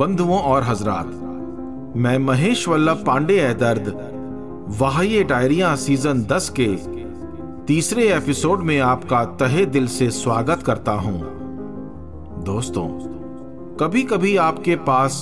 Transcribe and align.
बंधुओं 0.00 0.38
और 0.40 0.62
हजरात, 0.62 1.06
मैं 1.96 2.18
महेश 2.18 2.66
वल्लभ 2.68 3.02
पांडे 3.06 3.40
है 3.40 3.54
दर्द 3.54 3.88
वाह्य 4.80 5.24
डायरिया 5.24 5.74
सीज़न 5.76 6.22
10 6.24 6.48
के 6.60 6.68
तीसरे 7.66 8.06
एपिसोड 8.14 8.62
में 8.62 8.78
आपका 8.80 9.24
तहे 9.24 9.66
दिल 9.66 9.86
से 9.88 10.08
स्वागत 10.10 10.62
करता 10.62 10.92
हूँ। 10.92 11.20
दोस्तों 12.44 12.86
कभी 13.76 14.02
कभी 14.04 14.36
आपके 14.36 14.76
पास 14.88 15.20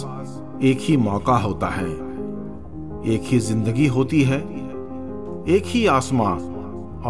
एक 0.63 0.79
ही 0.81 0.97
मौका 0.97 1.37
होता 1.39 1.69
है, 1.69 1.91
एक 3.15 3.23
ही 3.23 3.39
ज़िंदगी 3.41 3.87
होती 3.89 4.23
है, 4.23 4.41
एक 5.57 5.65
ही 5.67 5.87
आसमां 5.89 6.33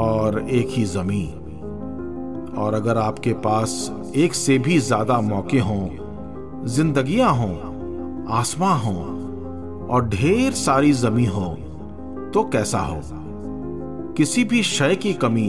और 0.07 0.43
एक 0.43 0.69
ही 0.71 0.85
ज़मीन। 0.87 2.55
और 2.59 2.75
अगर 2.75 2.99
आपके 2.99 3.33
पास 3.33 3.81
एक 4.17 4.35
से 4.35 4.59
भी 4.59 4.79
ज़्यादा 4.81 5.21
मौके 5.21 5.59
हों 5.61 6.08
जिंदगियाँ 6.69 7.31
हों, 7.33 7.55
आसमां 8.31 8.79
हो 8.79 8.93
और 9.91 10.09
ढेर 10.09 10.53
सारी 10.53 10.93
जमी 10.93 11.25
हो 11.25 11.45
तो 12.35 12.43
कैसा 12.43 12.79
हो? 12.79 13.01
किसी 14.17 14.45
भी 14.45 14.63
शय 14.63 14.95
की 14.95 15.13
कमी 15.15 15.49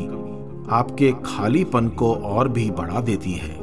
आपके 0.71 1.11
खालीपन 1.25 1.87
को 1.89 2.13
और 2.13 2.49
भी 2.49 2.69
बढ़ा 2.71 3.01
देती 3.01 3.33
है। 3.33 3.55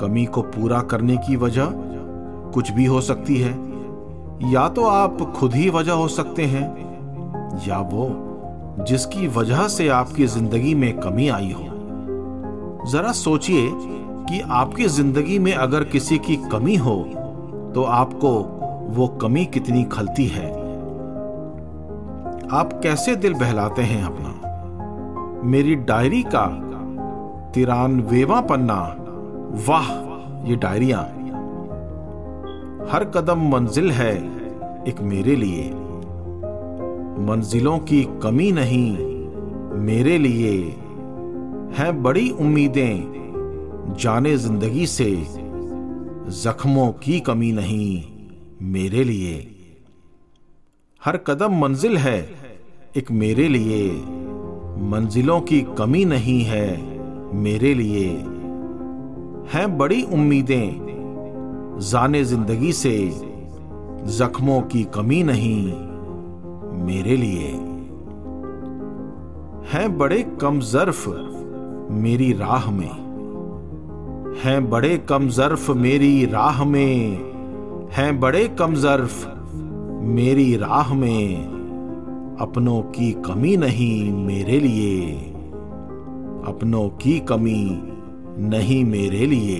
कमी 0.00 0.24
को 0.26 0.42
पूरा 0.42 0.80
करने 0.82 1.16
की 1.16 1.36
वजह 1.36 1.72
कुछ 2.54 2.70
भी 2.70 2.84
हो 2.84 3.00
सकती 3.00 3.36
है। 3.36 3.52
या 4.52 4.68
तो 4.68 4.84
आप 4.84 5.20
खुद 5.36 5.54
ही 5.54 5.68
वजह 5.70 5.92
हो 5.92 6.08
सकते 6.08 6.44
हैं, 6.44 6.66
या 7.68 7.78
वो 7.92 8.08
जिसकी 8.80 9.26
वजह 9.28 9.66
से 9.68 9.88
आपकी 9.88 10.26
ज़िंदगी 10.26 10.74
में 10.74 10.92
कमी 11.00 11.28
आई 11.28 11.52
हो। 11.52 11.66
जरा 12.92 13.12
सोचिए 13.12 13.66
कि 14.28 14.40
आपकी 14.40 14.86
ज़िंदगी 14.86 15.38
में 15.38 15.52
अगर 15.52 15.84
किसी 15.84 16.18
की 16.18 16.36
कमी 16.52 16.76
हो 16.76 16.96
तो 17.74 17.82
आपको 17.82 18.32
वो 18.88 19.06
कमी 19.22 19.44
कितनी 19.46 19.84
खलती 19.84 20.26
है? 20.26 20.50
आप 22.52 22.80
कैसे 22.82 23.16
दिल 23.16 23.34
बहलाते 23.34 23.82
हैं 23.82 24.02
अपना? 24.04 25.40
मेरी 25.44 25.74
डायरी 25.74 26.22
का 26.34 26.46
तिरानवेवा 27.54 28.40
पन्ना 28.40 28.80
वाह, 29.68 29.88
ये 30.48 30.56
डायरिया। 30.56 30.98
हर 32.92 33.04
कदम 33.04 33.48
मंजिल 33.48 33.90
है 33.90 34.14
एक 34.88 35.00
मेरे 35.02 35.36
लिए। 35.36 35.70
मंजिलों 37.26 37.78
की 37.78 38.02
कमी 38.22 38.50
नहीं, 38.52 38.92
मेरे 39.80 40.18
लिए 40.18 40.54
है 41.76 41.90
बड़ी 42.02 42.30
उम्मीदें। 42.30 43.21
जाने 43.90 44.36
ज़िंदगी 44.36 44.86
से 44.86 45.26
जख्मों 46.42 46.92
की 46.92 47.20
कमी 47.20 47.52
नहीं 47.52 48.04
मेरे 48.62 49.04
लिए। 49.04 49.56
हर 51.02 51.16
कदम 51.16 51.58
मंजिल 51.60 51.96
है, 51.96 52.18
एक 52.96 53.10
मेरे 53.10 53.48
लिए। 53.48 53.90
मंजिलों 54.90 55.40
की 55.40 55.60
कमी 55.78 56.04
नहीं 56.04 56.40
है, 56.42 56.68
मेरे 57.34 57.74
लिए। 57.74 58.08
हैं 59.52 59.66
बड़ी 59.78 60.02
उम्मीदें, 60.02 61.78
जाने 61.80 62.24
ज़िंदगी 62.24 62.72
से 62.72 62.96
जख्मों 64.18 64.60
की 64.62 64.84
कमी 64.84 65.22
नहीं 65.22 65.64
मेरे 66.84 67.16
लिए। 67.16 67.52
हैं 69.72 69.98
बड़े 69.98 70.22
कम 70.40 70.60
जर्फ 70.60 71.08
मेरी 71.90 72.32
राह 72.32 72.70
में। 72.70 73.01
हैं 74.32 74.70
बड़े 74.70 74.98
कम 74.98 75.28
जर्फ 75.28 75.70
मेरी 75.70 76.26
राह 76.26 76.64
में, 76.64 77.18
हैं 77.92 78.20
बड़े 78.20 78.48
कम 78.48 78.74
जर्फ 78.74 79.26
मेरी 80.02 80.56
राह 80.56 80.94
में, 80.94 81.36
अपनों 82.40 82.82
की 82.82 83.12
कमी 83.12 83.56
नहीं 83.56 84.12
मेरे 84.12 84.60
लिए, 84.60 85.12
अपनों 86.46 86.88
की 86.88 87.18
कमी 87.18 87.82
नहीं 88.38 88.84
मेरे 88.84 89.26
लिए, 89.26 89.58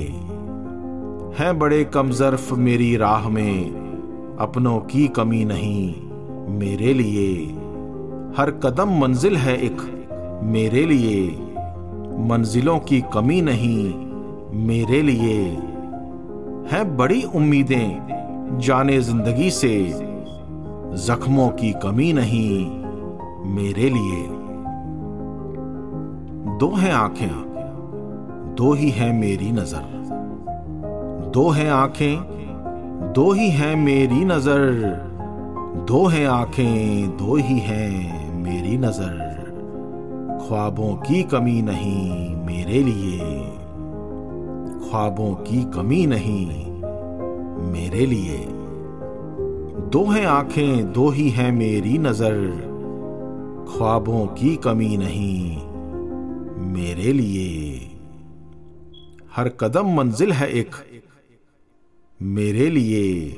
हैं 1.38 1.58
बड़े 1.58 1.84
कम 1.84 2.10
जर्फ 2.10 2.52
मेरी 2.52 2.96
राह 2.96 3.28
में, 3.28 4.36
अपनों 4.40 4.78
की 4.80 5.08
कमी 5.08 5.44
नहीं 5.44 5.94
मेरे 6.58 6.94
लिए, 6.94 7.44
हर 8.36 8.50
कदम 8.50 8.98
मंजिल 9.00 9.36
है 9.36 9.58
एक 9.62 9.82
मेरे 10.42 10.86
लिए, 10.86 11.30
मंजिलों 12.28 12.78
की 12.78 13.00
कमी 13.12 13.40
नहीं 13.40 14.11
मेरे 14.52 15.02
लिए 15.02 15.42
है 16.72 16.96
बड़ी 16.96 17.22
उम्मीदें 17.22 18.58
जाने 18.58 19.00
ज़िंदगी 19.00 19.50
से। 19.50 19.88
जख्मों 21.06 21.48
की 21.48 21.72
कमी 21.72 22.12
नहीं, 22.12 22.66
मेरे 23.54 23.88
लिए। 23.90 24.26
दो 26.58 26.68
हैं 26.76 26.92
आँखें, 26.92 27.28
दो 28.54 28.72
ही 28.72 28.90
है 28.90 29.12
मेरी 29.12 29.52
नज़र। 29.52 29.88
दो 31.34 31.48
हैं 31.48 31.70
आँखें, 31.70 32.16
दो 33.12 33.32
ही 33.32 33.50
है 33.50 33.74
मेरी 33.76 34.24
नज़र। 34.24 34.70
दो 35.88 36.06
हैं 36.06 36.26
आँखें, 36.26 37.16
दो 37.16 37.36
ही 37.36 37.58
हैं 37.58 38.34
मेरी 38.42 38.78
नज़र। 38.78 39.18
ख्वाबों 40.48 40.94
की 40.96 41.22
कमी 41.22 41.62
नहीं, 41.62 42.36
मेरे 42.36 42.82
लिए। 42.82 43.61
ख्वाबों 44.92 45.34
की 45.34 45.64
कमी 45.64 46.06
नहीं। 46.06 46.46
मेरे 47.72 48.06
लिए। 48.06 48.46
दो 49.90 50.04
हैं 50.04 50.26
आँखें, 50.26 50.92
दो 50.92 51.08
ही 51.08 51.30
हैं 51.30 51.52
मेरी 51.52 51.98
नज़र। 51.98 52.34
ख्वाबों 53.68 54.26
की 54.26 54.56
कमी 54.56 54.96
नहीं। 54.96 55.56
मेरे 56.66 57.12
लिए। 57.12 57.90
हर 59.36 59.48
कदम 59.48 59.94
मंजिल 59.94 60.32
है 60.32 60.50
एक। 60.52 60.70
मेरे 62.22 62.70
लिए। 62.70 63.28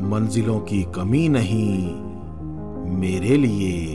मंजिलों 0.00 0.60
की 0.60 0.82
कमी 0.82 1.28
नहीं। 1.28 1.94
मेरे 2.96 3.36
लिए। 3.36 3.86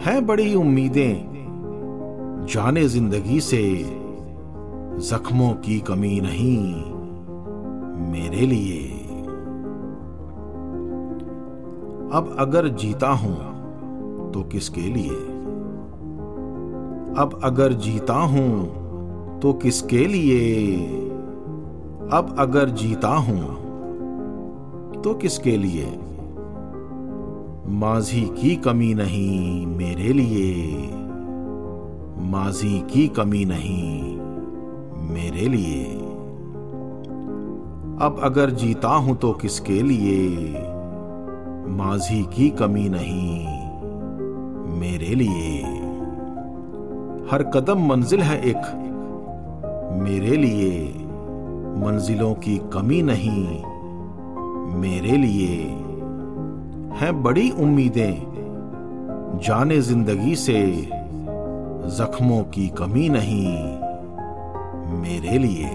है 0.00 0.20
बड़ी 0.20 0.54
उम्मीदें। 0.54 1.14
जाने 2.50 2.88
ज़िंदगी 2.88 3.40
से। 3.40 3.96
जख्मों 4.98 5.52
की 5.54 5.80
कमी 5.80 6.20
नहीं 6.20 6.74
मेरे 8.12 8.46
लिए। 8.46 8.88
अब 12.12 12.36
अगर 12.38 12.68
जीता 12.68 13.08
हूँ 13.08 13.36
तो 14.32 14.42
किसके 14.42 14.80
लिए? 14.80 15.16
अब 17.18 17.40
अगर 17.44 17.72
जीता 17.72 18.14
हूँ 18.14 19.40
तो 19.40 19.52
किसके 19.52 20.06
लिए? 20.06 20.76
अब 22.12 22.36
अगर 22.38 22.68
जीता 22.68 23.08
हूँ 23.08 23.42
तो 25.02 25.14
किसके 25.14 25.56
लिए? 25.56 25.86
माजी 27.68 28.20
की 28.20 28.56
कमी 28.56 28.94
नहीं 28.94 29.66
मेरे 29.66 30.12
लिए। 30.12 30.76
माजी 32.30 32.78
की 32.80 33.08
कमी 33.08 33.44
नहीं 33.44 34.25
मेरे 35.10 35.48
लिए। 35.48 35.84
अब 38.02 38.20
अगर 38.22 38.50
जीता 38.50 38.88
हूँ 38.88 39.16
तो 39.16 39.32
किसके 39.32 39.82
लिए? 39.82 40.28
माझी 41.68 42.22
की 42.22 42.50
कमी 42.50 42.88
नहीं, 42.88 43.46
मेरे 44.80 45.14
लिए। 45.14 45.62
हर 47.30 47.42
कदम 47.42 47.86
मंजिल 47.86 48.20
है 48.20 48.40
एक, 48.42 48.66
मेरे 50.02 50.36
लिए। 50.36 50.88
मंजिलों 51.76 52.34
की 52.34 52.60
कमी 52.72 53.02
नहीं, 53.02 53.62
मेरे 54.76 55.16
लिए। 55.16 55.56
है 56.96 57.12
बड़ी 57.12 57.50
उम्मीदें, 57.50 58.14
जाने 59.44 59.80
ज़िंदगी 59.80 60.34
से, 60.36 60.88
जख्मों 61.96 62.42
की 62.44 62.68
कमी 62.68 63.08
नहीं। 63.08 63.85
मेरे 64.96 65.38
लिए। 65.38 65.70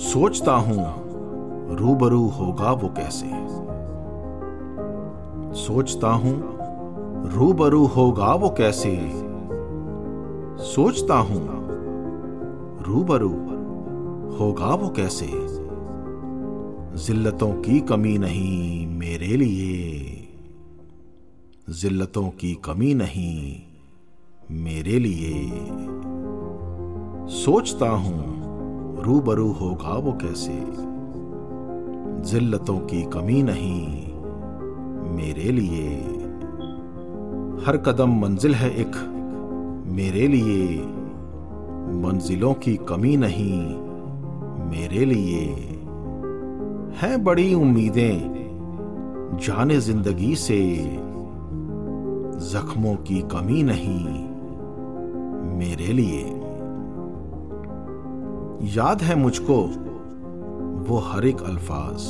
सोचता 0.00 0.52
हूँ, 0.52 1.10
रूबरू 1.76 2.28
होगा 2.28 2.72
वो 2.72 2.88
कैसे? 2.88 3.30
सोचता 5.54 6.10
हूँ, 6.10 6.58
रूबरू 7.32 7.86
होगा 7.86 8.34
वो 8.34 8.50
कैसे? 8.50 9.10
सोचता 10.64 11.14
हूँ, 11.14 11.66
रूबरू 12.82 13.32
होगा 14.36 14.74
वो 14.74 14.88
कैसे? 14.88 15.30
जिल्लतों 17.06 17.52
की 17.52 17.80
कमी 17.80 18.18
नहीं 18.18 18.86
मेरे 18.86 19.36
लिए। 19.36 20.16
जिल्लतों 21.70 22.28
की 22.28 22.54
कमी 22.54 22.94
नहीं 22.94 23.69
मेरे 24.52 24.98
लिए। 24.98 25.50
सोचता 27.28 27.88
हूँ, 27.90 28.36
रूबरू 29.02 29.52
होगा 29.52 29.92
वो 29.92 30.12
कैसे? 30.12 30.64
जिल्लतों 32.30 32.78
की 32.78 33.02
कमी 33.02 33.42
नहीं, 33.42 34.12
मेरे 35.16 35.52
लिए। 35.52 35.96
हर 37.66 37.76
कदम 37.76 38.10
मंजिल 38.10 38.54
है 38.54 38.76
एक, 38.76 38.92
मेरे 39.86 40.28
लिए। 40.28 40.78
मंजिलों 42.02 42.54
की 42.54 42.76
कमी 42.76 43.16
नहीं, 43.16 43.62
मेरे 44.70 45.04
लिए। 45.04 45.46
है 46.96 47.16
बड़ी 47.16 47.54
उम्मीदें, 47.54 48.18
जाने 49.42 49.80
ज़िंदगी 49.80 50.36
से। 50.36 50.82
जख्मों 52.52 52.96
की 52.96 53.20
कमी 53.20 53.62
नहीं 53.62 54.29
मेरे 55.60 55.92
लिए। 55.92 56.24
याद 58.74 59.02
है 59.02 59.14
मुझको 59.14 59.56
वो 60.88 60.98
हर 60.98 61.24
एक 61.26 61.42
अल्फाज। 61.42 62.04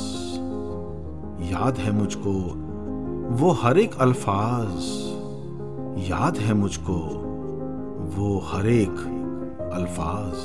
याद 1.51 1.77
है 1.77 1.91
मुझको 1.91 2.33
वो 3.35 3.51
हर 3.51 3.77
एक 3.77 3.95
अल्फाज। 3.95 4.89
याद 6.09 6.37
है 6.37 6.53
मुझको 6.53 6.97
वो 8.15 8.37
हर 8.39 8.67
एक 8.67 9.03
अल्फाज। 9.73 10.37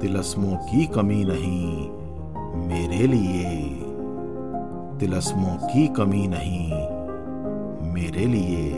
तिलस्मों 0.00 0.56
की 0.56 0.86
कमी 0.86 1.24
नहीं 1.24 1.90
मेरे 2.68 3.06
लिए। 3.06 3.52
तिलस्मों 5.00 5.56
की 5.68 5.86
कमी 5.88 6.26
नहीं 6.26 6.72
मेरे 7.92 8.26
लिए। 8.26 8.70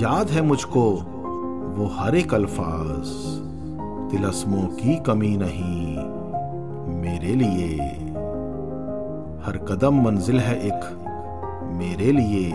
याद 0.00 0.30
है 0.30 0.42
मुझको 0.42 0.84
वो 1.74 1.86
हर 1.86 2.14
एक 2.14 2.34
अल्फाज 2.34 3.08
तिलस्मों 4.10 4.62
की 4.62 4.96
कमी 4.96 5.36
नहीं, 5.36 5.96
मेरे 7.00 7.34
लिए। 7.34 7.76
हर 9.44 9.56
कदम 9.68 10.02
मंजिल 10.02 10.40
है 10.40 10.56
एक, 10.66 10.84
मेरे 11.72 12.12
लिए। 12.12 12.52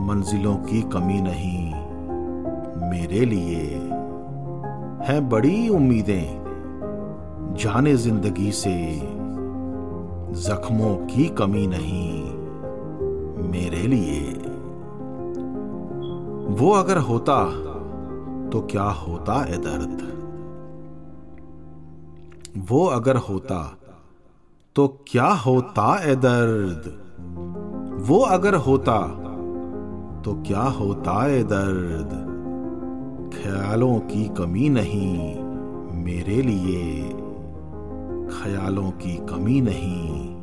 मंजिलों 0.00 0.54
की 0.56 0.82
कमी 0.82 1.20
नहीं, 1.20 1.74
मेरे 2.90 3.24
लिए। 3.24 3.64
है 5.04 5.20
बड़ी 5.28 5.68
उम्मीदें 5.68 7.54
जाने 7.58 7.96
ज़िंदगी 7.96 8.52
से। 8.52 8.96
जख्मों 10.42 10.96
की 11.06 11.28
कमी 11.28 11.66
नहीं, 11.66 12.22
मेरे 13.50 13.82
लिए। 13.82 14.20
वो 16.54 16.70
अगर 16.70 16.98
होता 16.98 17.73
तो 18.54 18.60
क्या 18.60 18.82
होता 18.82 19.44
ए 19.44 19.56
दर्द? 19.56 19.98
वो 22.70 22.86
अगर 22.86 23.16
होता 23.16 23.78
तो 24.76 24.88
क्या 25.08 25.26
होता 25.26 26.02
ए 26.02 26.16
दर्द? 26.16 27.02
वो 28.08 28.18
अगर 28.18 28.54
होता 28.54 28.98
तो 30.24 30.34
क्या 30.34 30.62
होता 30.62 31.24
है 31.24 31.42
दर्द? 31.42 32.10
ख्यालों 33.34 33.98
की 33.98 34.28
कमी 34.28 34.68
नहीं 34.68 35.40
मेरे 36.04 36.42
लिए। 36.42 37.02
ख्यालों 38.28 38.90
की 38.90 39.16
कमी 39.16 39.60
नहीं 39.60 40.36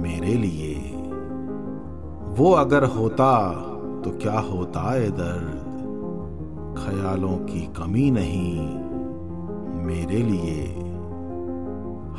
मेरे 0.00 0.34
लिए। 0.34 0.74
वो 2.34 2.52
अगर 2.52 2.84
होता 2.84 3.52
तो 4.04 4.10
क्या 4.10 4.38
होता 4.40 4.80
है 4.80 5.10
दर्द? 5.10 5.69
ख्यालों 6.76 7.36
की 7.36 7.60
कमी 7.76 8.10
नहीं। 8.10 8.60
मेरे 9.84 10.16
लिए 10.16 10.64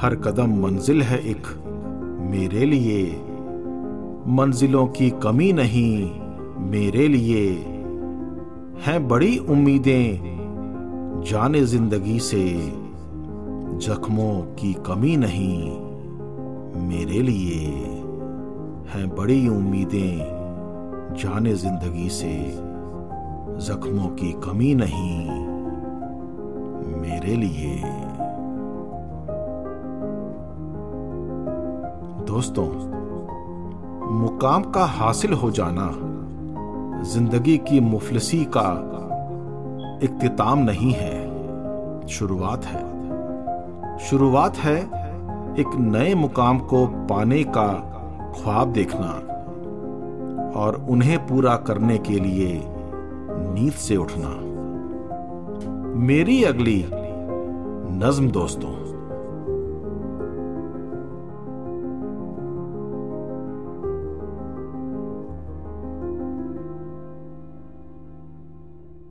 हर 0.01 0.15
कदम 0.15 0.55
मंजिल 0.63 1.01
है 1.01 1.19
एक। 1.29 1.47
मेरे 2.31 2.65
लिए 2.65 3.11
मंजिलों 4.27 4.87
की 4.87 5.09
कमी 5.09 5.53
नहीं। 5.53 6.11
मेरे 6.69 7.07
लिए 7.07 7.49
हैं 8.85 9.07
बड़ी 9.07 9.37
उम्मीदें 9.37 11.21
जाने 11.25 11.61
ज़िंदगी 11.65 12.19
से। 12.19 12.43
जख्मों 13.77 14.41
की 14.41 14.73
कमी 14.73 15.17
नहीं। 15.17 15.71
मेरे 16.87 17.21
लिए 17.21 17.69
हैं 18.93 19.09
बड़ी 19.15 19.47
उम्मीदें 19.47 20.17
जाने 21.13 21.53
ज़िंदगी 21.53 22.09
से। 22.09 22.70
जख्मों 23.57 24.07
की 24.09 24.31
कमी 24.31 24.75
नहीं। 24.75 25.29
मेरे 27.01 27.35
लिए। 27.35 27.75
दोस्तों, 32.25 32.67
मुकाम 34.11 34.63
का 34.63 34.85
हासिल 34.85 35.33
हो 35.33 35.51
जाना 35.51 35.91
ज़िंदगी 37.03 37.57
की 37.57 37.79
मुफलसी 37.79 38.45
का 38.57 38.69
इख्तिताम 40.03 40.59
नहीं 40.59 40.91
है। 40.91 42.07
शुरुआत 42.07 42.65
है। 42.65 42.89
शुरुआत 43.99 44.57
है 44.57 44.77
एक 45.59 45.75
नए 45.79 46.13
मुकाम 46.15 46.59
को 46.59 46.85
पाने 46.87 47.43
का 47.43 47.67
ख्वाब 48.35 48.71
देखना 48.71 49.11
और 50.59 50.85
उन्हें 50.89 51.27
पूरा 51.27 51.55
करने 51.55 51.97
के 51.97 52.19
लिए 52.19 52.53
नींद 53.41 53.73
से 53.73 53.97
उठना। 53.97 54.51
मेरी 55.99 56.43
अगली 56.43 56.85
नज्म 57.97 58.31
दोस्तों। 58.31 58.90